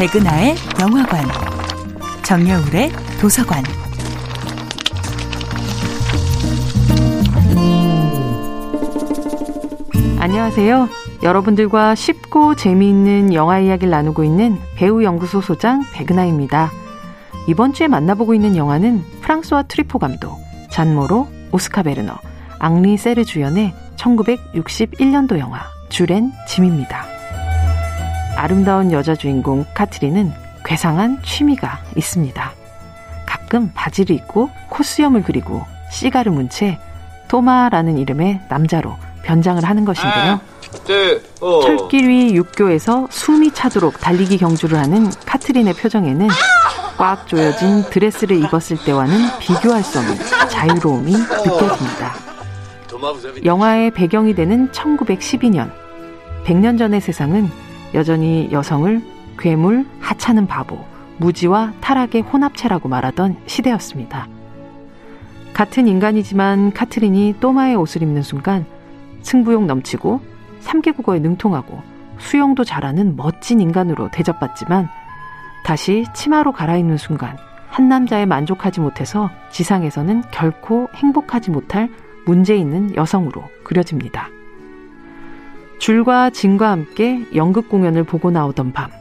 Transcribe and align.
백은하의 0.00 0.54
영화관, 0.80 1.22
정여울의 2.22 2.90
도서관. 3.20 3.62
안녕하세요. 10.18 10.88
여러분들과 11.22 11.94
쉽고 11.94 12.56
재미있는 12.56 13.34
영화 13.34 13.58
이야기를 13.58 13.90
나누고 13.90 14.24
있는 14.24 14.58
배우 14.74 15.04
연구소 15.04 15.42
소장 15.42 15.82
백은하입니다. 15.92 16.70
이번 17.46 17.74
주에 17.74 17.86
만나보고 17.86 18.32
있는 18.32 18.56
영화는 18.56 19.04
프랑스와 19.20 19.64
트리포 19.64 19.98
감독, 19.98 20.38
잔모로, 20.70 21.28
오스카 21.52 21.82
베르너, 21.82 22.14
앙리 22.58 22.96
세르 22.96 23.26
주연의 23.26 23.74
1961년도 23.96 25.38
영화 25.38 25.60
주렌 25.90 26.32
짐입니다. 26.48 27.09
아름다운 28.40 28.90
여자 28.90 29.14
주인공 29.14 29.66
카트리는 29.74 30.32
괴상한 30.64 31.22
취미가 31.22 31.80
있습니다. 31.94 32.52
가끔 33.26 33.70
바지를 33.74 34.16
입고 34.16 34.48
코수염을 34.70 35.24
그리고 35.24 35.66
씨가를 35.90 36.32
문 36.32 36.48
채 36.48 36.78
토마라는 37.28 37.98
이름의 37.98 38.40
남자로 38.48 38.96
변장을 39.24 39.62
하는 39.62 39.84
것인데요. 39.84 40.32
아, 40.32 40.40
네, 40.86 41.20
어. 41.42 41.60
철길 41.60 42.08
위 42.08 42.34
육교에서 42.34 43.08
숨이 43.10 43.52
차도록 43.52 44.00
달리기 44.00 44.38
경주를 44.38 44.78
하는 44.78 45.10
카트린의 45.26 45.74
표정에는 45.74 46.28
꽉 46.96 47.26
조여진 47.26 47.84
드레스를 47.90 48.42
입었을 48.42 48.78
때와는 48.84 49.38
비교할 49.38 49.82
수 49.82 49.98
없는 49.98 50.16
자유로움이 50.48 51.12
느껴집니다. 51.12 52.14
영화의 53.44 53.90
배경이 53.90 54.34
되는 54.34 54.70
1912년, 54.72 55.70
100년 56.46 56.78
전의 56.78 57.02
세상은 57.02 57.50
여전히 57.94 58.48
여성을 58.52 59.02
괴물, 59.38 59.86
하찮은 60.00 60.46
바보, 60.46 60.78
무지와 61.18 61.72
타락의 61.80 62.22
혼합체라고 62.22 62.88
말하던 62.88 63.36
시대였습니다. 63.46 64.28
같은 65.52 65.88
인간이지만 65.88 66.72
카트린이 66.72 67.36
또마의 67.40 67.76
옷을 67.76 68.02
입는 68.02 68.22
순간 68.22 68.64
승부욕 69.22 69.66
넘치고 69.66 70.20
3개국어에 70.62 71.20
능통하고 71.20 71.82
수영도 72.18 72.64
잘하는 72.64 73.16
멋진 73.16 73.60
인간으로 73.60 74.10
대접받지만 74.10 74.88
다시 75.64 76.04
치마로 76.14 76.52
갈아입는 76.52 76.96
순간 76.96 77.36
한 77.68 77.88
남자에 77.88 78.26
만족하지 78.26 78.80
못해서 78.80 79.30
지상에서는 79.50 80.22
결코 80.30 80.88
행복하지 80.94 81.50
못할 81.50 81.88
문제 82.26 82.56
있는 82.56 82.94
여성으로 82.94 83.44
그려집니다. 83.64 84.28
줄과 85.90 86.30
진과 86.30 86.70
함께 86.70 87.18
연극 87.34 87.68
공연을 87.68 88.04
보고 88.04 88.30
나오던 88.30 88.72
밤. 88.72 88.92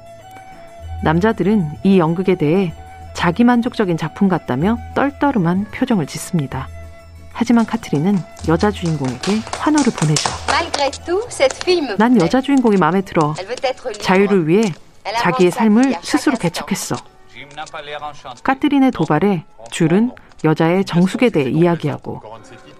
남자들은 1.04 1.70
이 1.84 2.00
연극에 2.00 2.34
대해 2.34 2.73
자기 3.14 3.44
만족적인 3.44 3.95
작품 3.95 4.28
같다며 4.28 4.76
떨떠름한 4.95 5.66
표정을 5.66 6.08
짓습니다. 6.08 6.67
하지만 7.32 7.67
카트린은 7.67 8.17
여자 8.48 8.72
주인공에게 8.72 9.38
환호를 9.60 9.94
보내죠. 9.94 10.32
난 12.00 12.20
여자 12.20 12.42
주인공이 12.42 12.78
마음에 12.78 13.02
들어. 13.02 13.36
자유를 14.02 14.48
위해 14.48 14.64
자기의 15.20 15.52
삶을 15.52 15.94
스스로 16.02 16.38
개척했어. 16.38 16.95
카트린의 18.42 18.90
도발에 18.94 19.45
줄은 19.70 20.12
여자의 20.44 20.86
정숙에 20.86 21.30
대해 21.30 21.52
이야기하고 21.52 22.23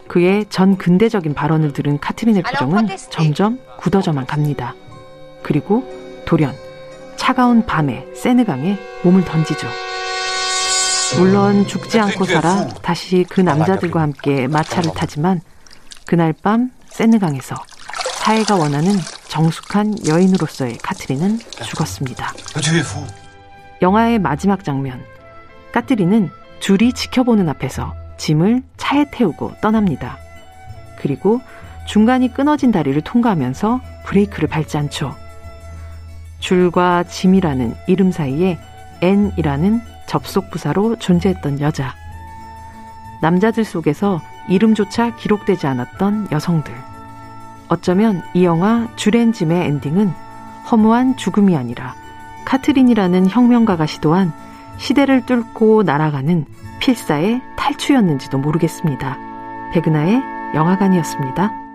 그의 0.08 0.48
전 0.50 0.80
근대적인 0.80 1.36
발언을 1.36 1.74
들은 1.74 2.00
카트린의 2.00 2.42
표정은 2.42 2.88
점점 3.12 3.60
굳어져만 3.80 4.26
갑니다. 4.26 4.76
그리고 5.42 5.84
돌연 6.26 6.54
차가운 7.16 7.66
밤에 7.66 8.06
세느강에 8.14 8.78
몸을 9.04 9.24
던지죠. 9.24 9.68
물론 11.18 11.66
죽지 11.66 12.00
않고 12.00 12.26
살아 12.26 12.68
다시 12.82 13.26
그 13.28 13.42
남자들과 13.42 14.02
함께 14.02 14.48
마차를 14.48 14.92
타지만 14.94 15.42
그날 16.06 16.34
밤 16.34 16.72
세느강에서 16.88 17.56
사회가 18.20 18.56
원하는 18.56 18.92
정숙한 19.28 20.06
여인으로서의 20.08 20.78
카트린은 20.80 21.40
죽었습니다. 21.40 22.34
영화의 23.82 24.20
마지막 24.20 24.64
장면. 24.64 25.02
까트리는 25.72 26.30
줄이 26.60 26.92
지켜보는 26.94 27.48
앞에서 27.50 27.94
짐을 28.18 28.62
차에 28.78 29.06
태우고 29.12 29.54
떠납니다. 29.62 30.18
그리고 31.00 31.40
중간이 31.86 32.34
끊어진 32.34 32.72
다리를 32.72 33.00
통과하면서 33.02 33.82
브레이크를 34.06 34.48
밟지 34.48 34.78
않죠. 34.78 35.16
줄과 36.40 37.04
짐이라는 37.04 37.76
이름 37.88 38.12
사이에 38.12 38.58
N이라는 39.02 39.82
접속 40.08 40.50
부사로 40.50 40.98
존재했던 40.98 41.60
여자. 41.60 41.94
남자들 43.22 43.64
속에서 43.64 44.22
이름조차 44.48 45.16
기록되지 45.16 45.68
않았던 45.68 46.30
여성들. 46.32 46.74
어쩌면 47.68 48.24
이 48.34 48.44
영화 48.46 48.88
주렌짐의 48.96 49.68
엔딩은 49.68 50.12
허무한 50.72 51.18
죽음이 51.18 51.56
아니라 51.56 51.96
카트린이라는 52.46 53.30
혁명가가 53.30 53.86
시도한 53.86 54.34
시대를 54.78 55.26
뚫고 55.26 55.84
날아가는 55.84 56.46
필사의 56.80 57.42
탈출이었는지도 57.58 58.38
모르겠습니다. 58.40 59.18
백은하의 59.74 60.22
영화관이었습니다. 60.56 61.69